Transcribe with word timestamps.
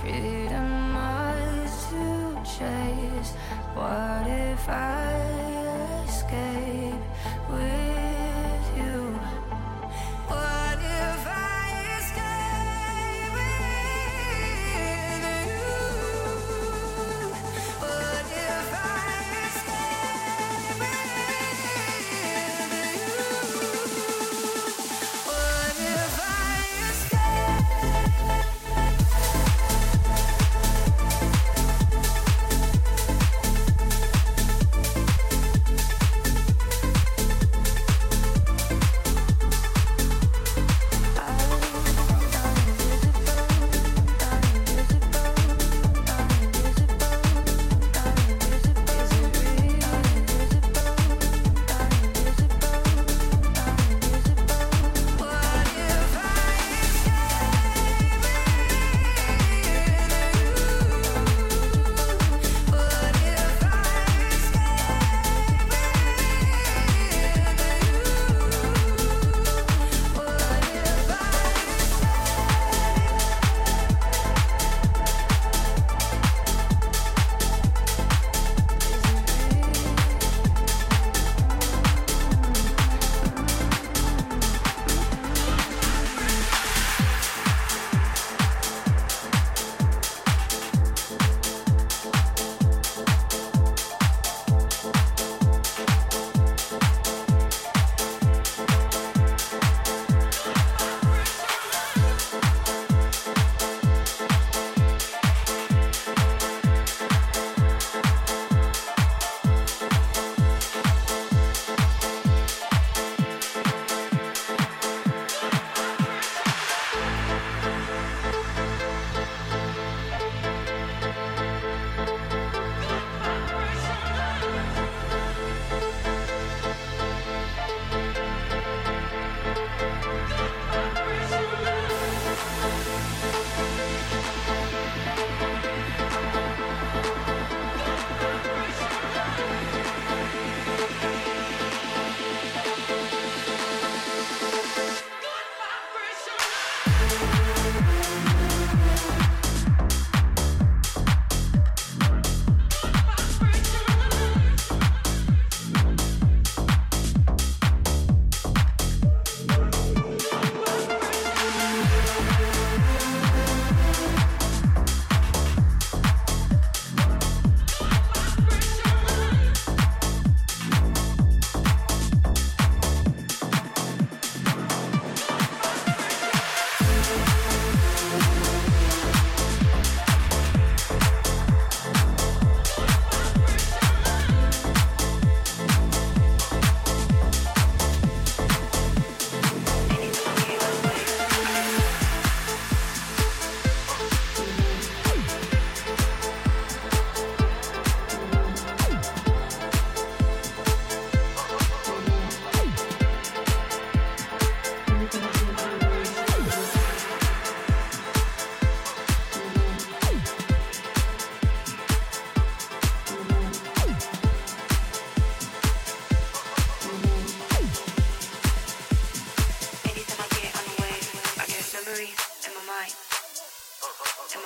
freedom 0.00 0.96
ours 0.96 1.86
to 1.90 2.02
chase. 2.44 3.32
What 3.74 4.26
if 4.26 4.68
I 4.68 5.29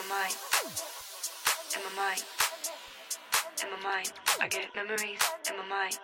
mind. 0.09 0.35
In 1.75 1.81
my 1.85 2.03
mind, 2.03 2.23
in 3.63 3.71
my 3.71 3.81
mind. 3.83 4.13
I 4.41 4.49
get 4.49 4.75
memories 4.75 5.21
in 5.49 5.57
my 5.57 5.67
mind. 5.67 5.99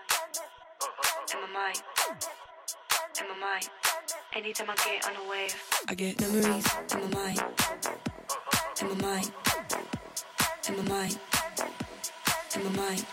In 1.32 1.40
my 1.40 1.46
mind. 1.52 1.82
In 3.20 3.28
my 3.28 3.36
mind. 3.38 3.68
Anytime 4.34 4.70
I 4.70 4.74
get 4.76 5.06
on 5.06 5.16
a 5.16 5.28
wave, 5.28 5.54
I 5.88 5.94
get 5.94 6.20
memories 6.20 6.66
in 6.92 7.00
my 7.00 7.06
mind. 7.08 7.42
In 8.80 8.88
my 8.88 8.94
mind. 8.94 9.32
In 10.68 10.76
my 10.76 10.82
mind. 10.82 11.18
In 12.54 12.64
my 12.64 12.70
mind. 12.70 13.06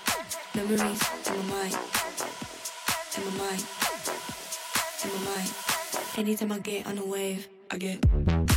Memories 0.56 1.02
in 1.28 1.38
my 1.38 1.44
mind. 1.54 1.78
In 3.18 3.24
my 3.26 3.32
mind. 3.38 3.64
In 5.04 5.10
my 5.12 5.20
mind. 5.36 5.50
Anytime 6.18 6.52
I 6.52 6.60
get 6.60 6.88
on 6.88 6.98
a 6.98 7.06
wave, 7.06 7.48
I 7.72 7.78
get. 7.78 8.57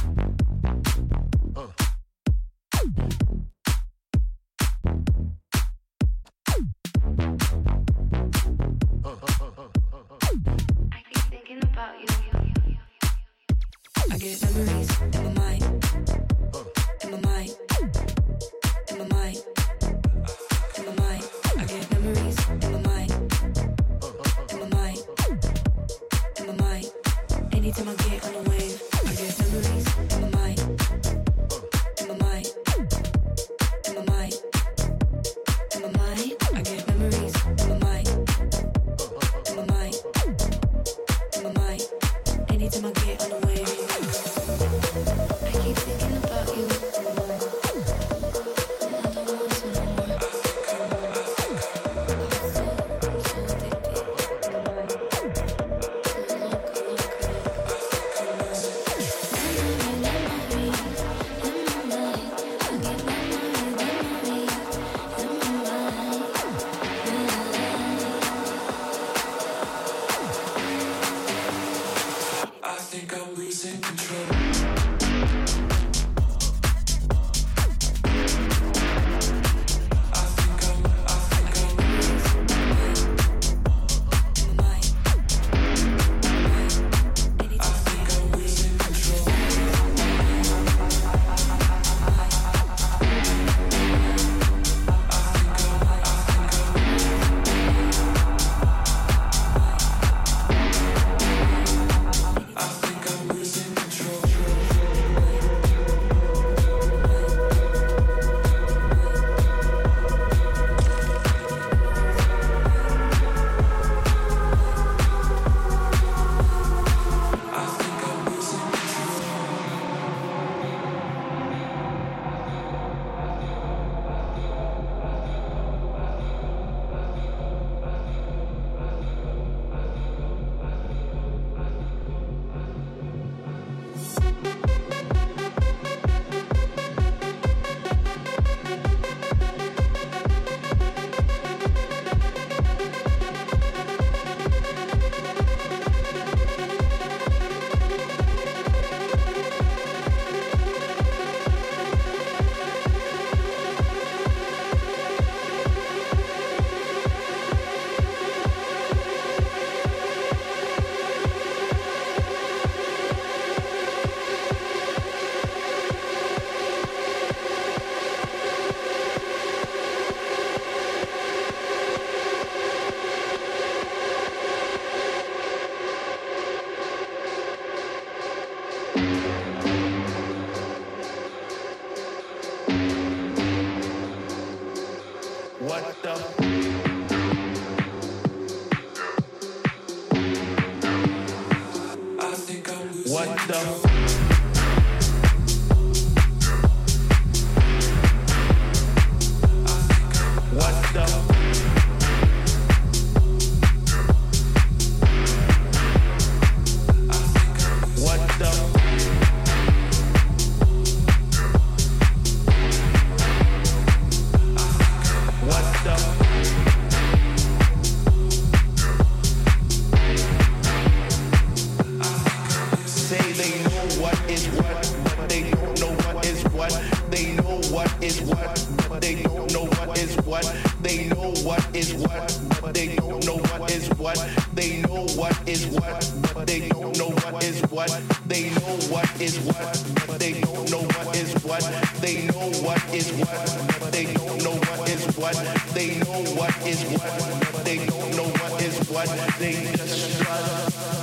is 228.02 228.20
what, 228.22 228.66
but 228.88 229.00
they 229.00 229.22
don't 229.22 229.52
know 229.52 229.64
what 229.66 229.98
is 229.98 230.16
what. 230.24 230.44
They 230.82 231.08
know 231.08 231.32
what 231.42 231.64
is 231.74 231.94
what, 231.94 232.40
but 232.60 232.74
they 232.74 232.96
don't 232.96 233.24
know 233.26 233.36
what 233.36 233.70
is 233.70 233.88
what. 233.90 234.18
They 234.54 234.82
know 234.82 235.06
what 235.16 235.48
is 235.48 235.66
what, 235.68 236.12
but 236.34 236.46
they 236.46 236.68
don't 236.68 236.96
know 236.98 237.10
what 237.10 237.44
is 237.44 237.60
what. 237.70 237.90
They 238.26 238.50
know 238.50 238.76
what 238.90 239.20
is 239.20 239.38
what, 239.40 239.84
but 240.06 240.18
they 240.18 240.40
don't 240.40 240.70
know 240.70 240.82
what 240.82 241.16
is 241.16 241.34
what. 241.44 241.62
They 242.00 242.26
know 242.26 242.50
what 242.64 242.82
is 242.94 243.12
what, 243.12 243.78
but 243.80 243.92
they 243.92 244.12
don't 244.14 244.42
know 244.42 244.54
what 244.54 244.88
is 244.88 245.16
what. 245.16 245.36
They 245.74 245.98
know 245.98 246.22
what 246.38 246.66
is 246.66 246.82
what, 246.92 247.52
but 247.52 247.64
they 247.64 247.86
don't 247.86 248.16
know 248.16 248.28
what 248.28 248.62
is 248.62 248.90
what. 248.90 249.08
They 249.38 249.52
just 249.76 250.20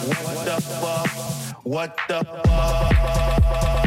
what 0.08 0.46
the 0.46 0.62
fuck, 0.62 1.10
what 1.64 1.98
the 2.08 2.24
fuck. 2.24 3.87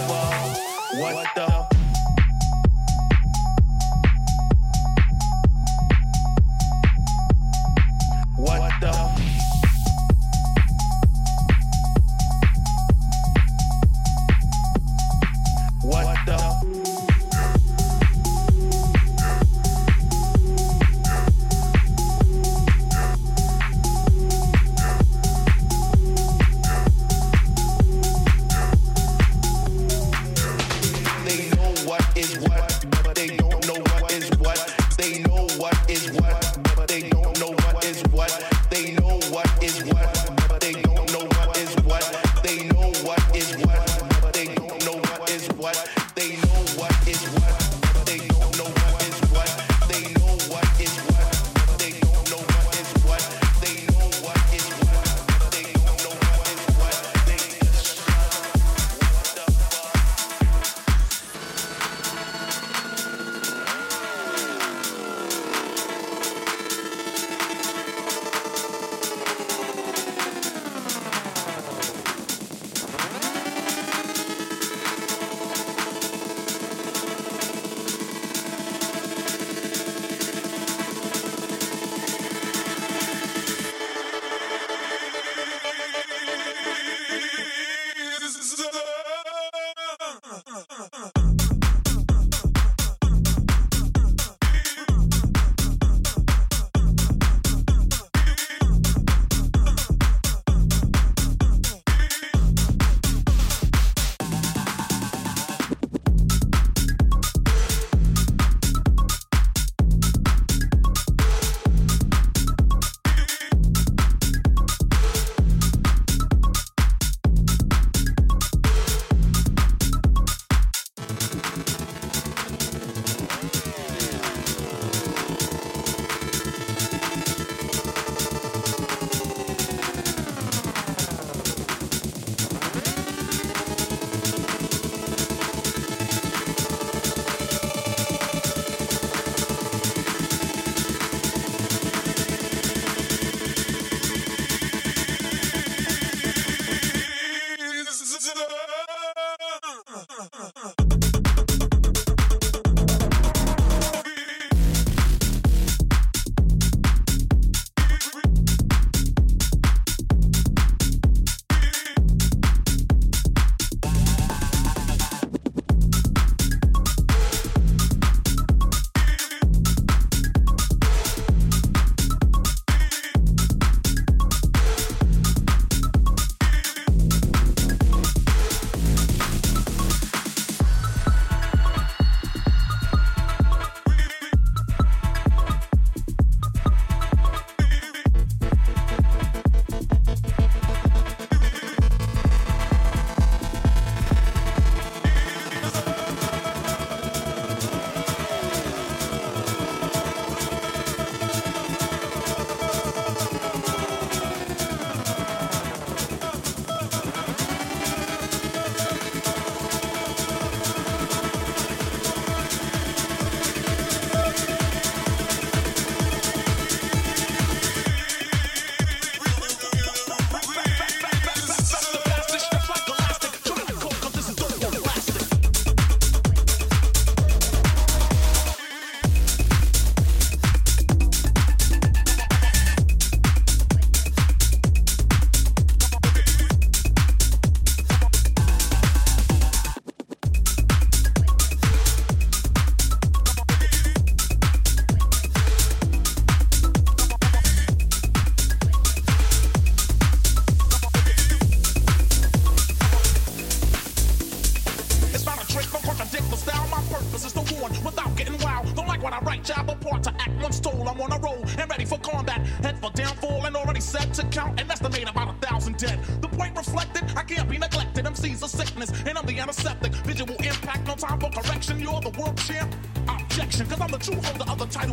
what? 36.19 36.40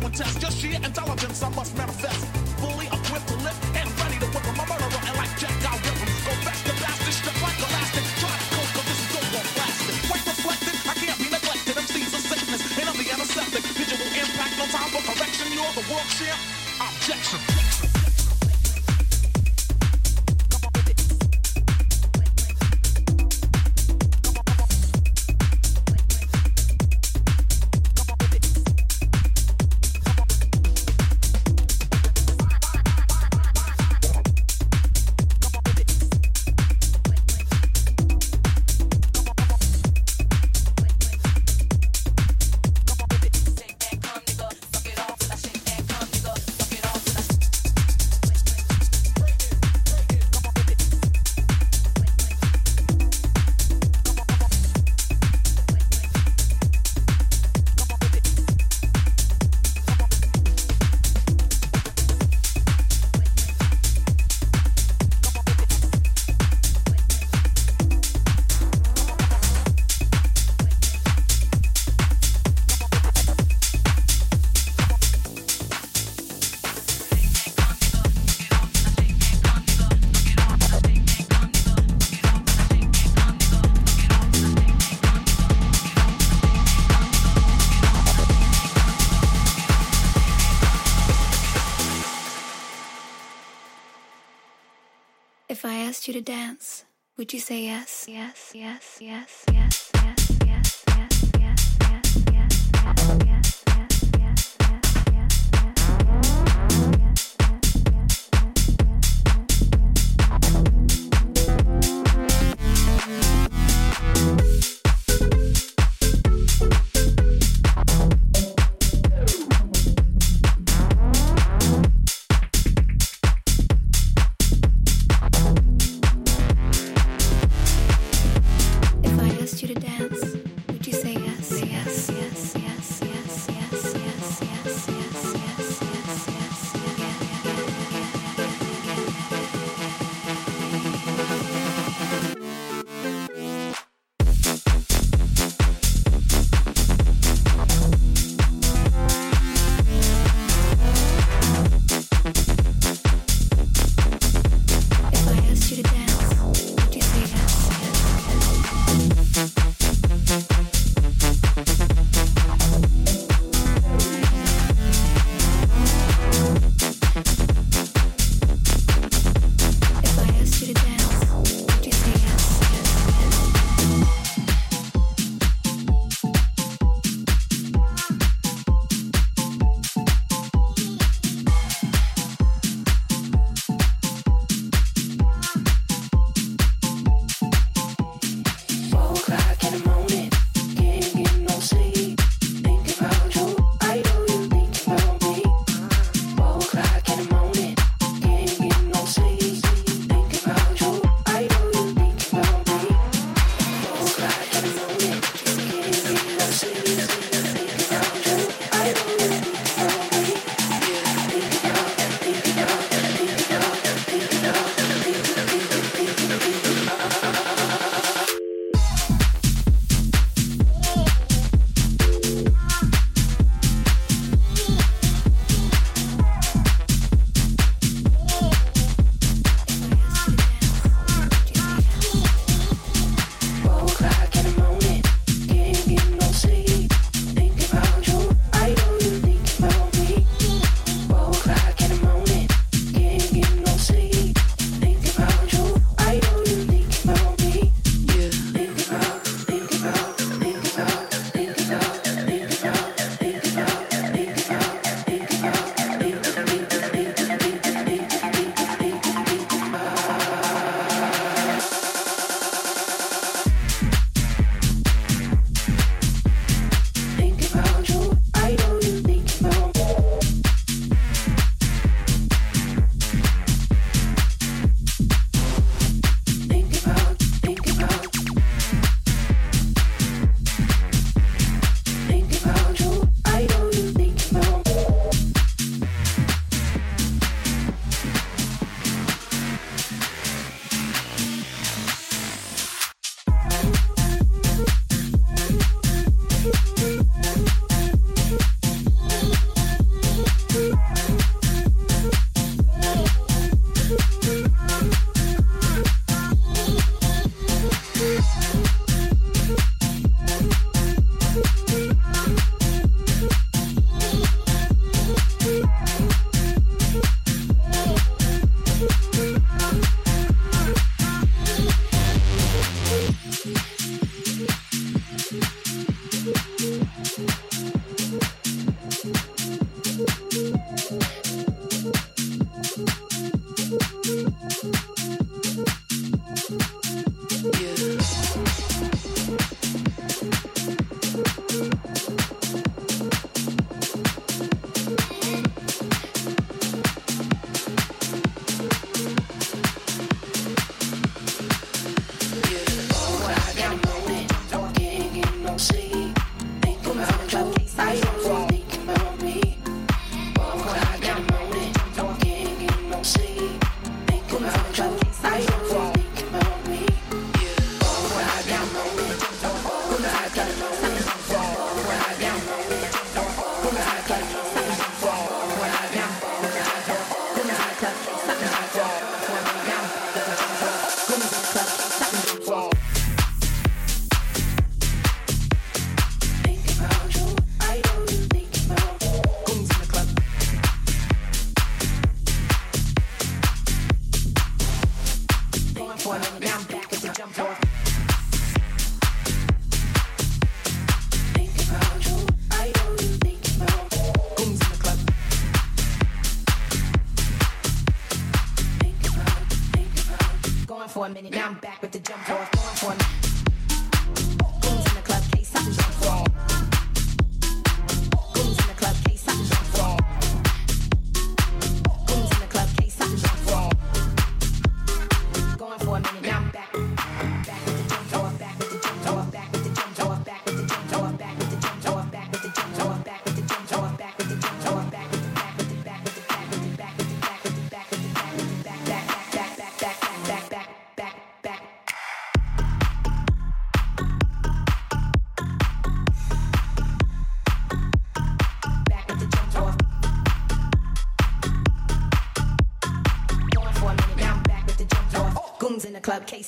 Of 0.09 0.17
the 0.17 0.23
title 0.23 0.39
and 0.39 0.41
test. 0.41 0.41
Just 0.41 0.57
sheer 0.57 0.75
intelligence, 0.75 1.43
I 1.43 1.49
must 1.49 1.77
manifest. 1.77 2.25
Fully 2.59 2.87
equipped 2.87 3.27
to 3.27 3.35
lift 3.43 3.61
and 3.75 3.87
ready 3.99 4.17
to 4.19 4.27
whip. 4.27 4.45
A 4.45 4.53
murderer, 4.53 5.01
and 5.05 5.15
like 5.17 5.33
Jack, 5.37 5.53
I'll 5.65 5.79
rip 5.79 5.97
him. 5.97 6.09
Go 6.25 6.33
back 6.45 6.59
to 6.65 6.73
bastard, 6.81 7.13
step 7.13 7.37
like 7.41 7.59
elastic. 7.59 8.05
Try 8.19 8.33
to 8.33 8.47
cope, 8.55 8.71
cause 8.73 8.87
this 8.89 8.99
is 8.99 9.13
over 9.17 9.43
plastic. 9.55 9.95
Point 10.09 10.25
reflected, 10.25 10.75
I 10.87 10.93
can't 10.93 11.19
be 11.19 11.29
neglected. 11.29 11.75
MC's 11.77 12.13
a 12.13 12.21
sickness, 12.21 12.61
and 12.79 12.89
I'm 12.89 12.97
the 12.97 13.07
antiseptic. 13.11 13.63
Visual 13.77 14.09
impact, 14.17 14.53
no 14.57 14.65
time 14.69 14.89
for 14.93 15.01
correction. 15.05 15.47
You're 15.53 15.73
the 15.77 15.85
world 15.91 16.09
champ. 16.17 16.39
Objection. 16.79 17.68
To 96.19 96.25
dance, 96.25 96.83
would 97.17 97.31
you 97.31 97.39
say 97.39 97.63
yes? 97.63 98.05
Yes, 98.09 98.51
yes, 98.53 98.97
yes, 98.99 99.38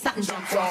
something 0.02 0.24
jumped 0.24 0.56
off. 0.56 0.71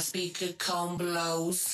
Speaker 0.00 0.52
cone 0.58 0.96
blows. 0.96 1.65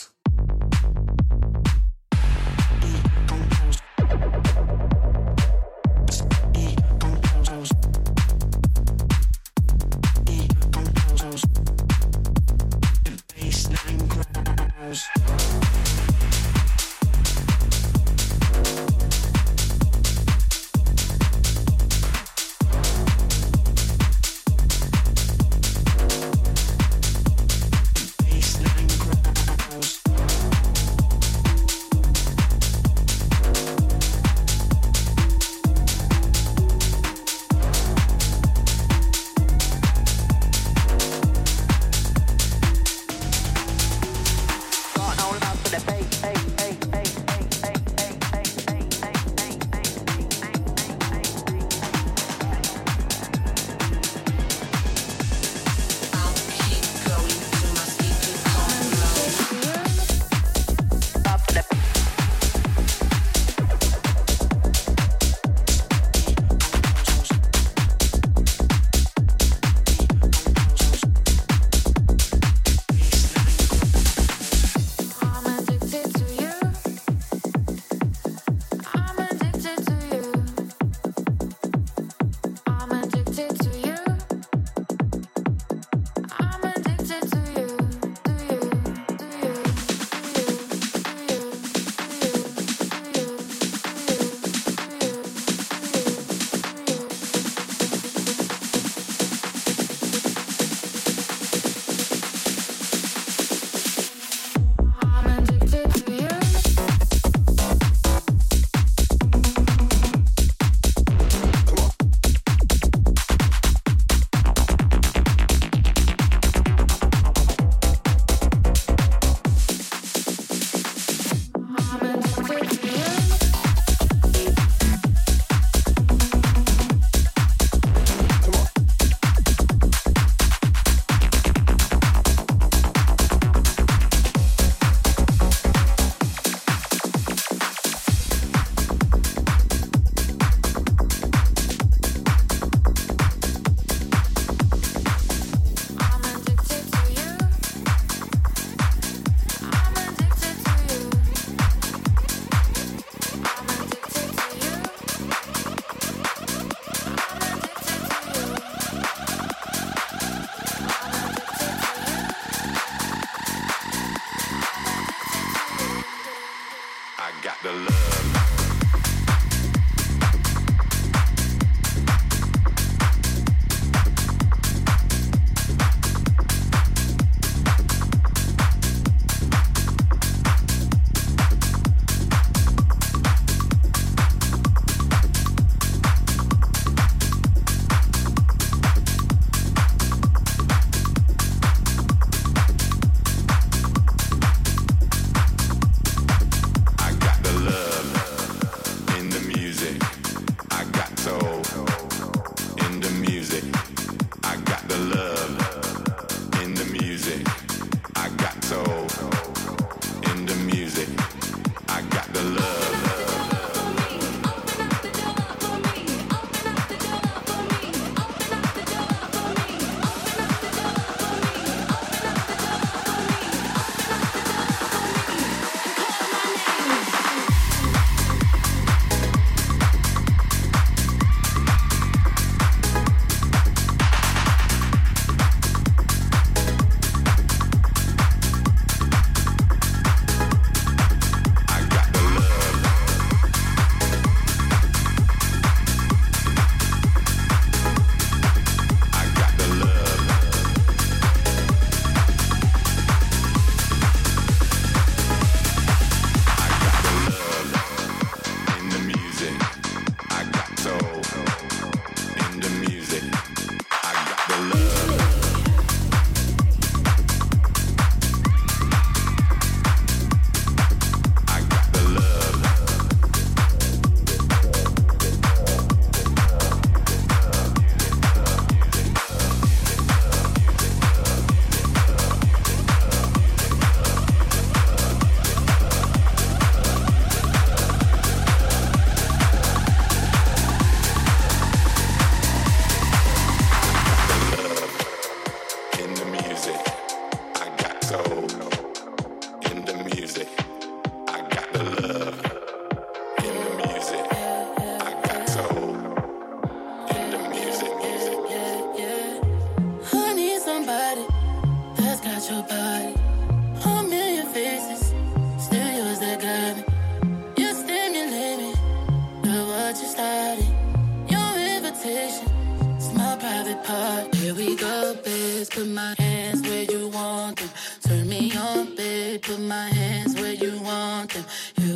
amazing. 207.23 207.62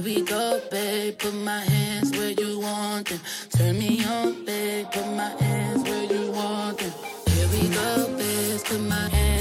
we 0.06 0.22
go, 0.22 0.60
babe. 0.70 1.18
Put 1.18 1.34
my 1.34 1.58
hands 1.58 2.12
where 2.16 2.30
you 2.30 2.60
want 2.60 3.08
them. 3.08 3.18
Turn 3.50 3.76
me 3.76 4.04
on, 4.04 4.44
babe. 4.44 4.86
Put 4.92 5.06
my 5.16 5.30
hands 5.42 5.82
where 5.82 6.04
you 6.04 6.30
want 6.30 6.78
them. 6.78 6.92
Here 7.30 7.48
we 7.48 7.68
go, 7.74 8.16
babe. 8.16 8.60
Put 8.64 8.80
my 8.82 9.08
hands. 9.08 9.35